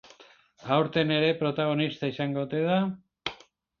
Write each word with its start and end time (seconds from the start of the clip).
Aurten 0.77 1.13
ere 1.17 1.29
protagonista 1.43 2.09
izango 2.15 2.43
ote 2.47 2.63
da? 2.73 2.81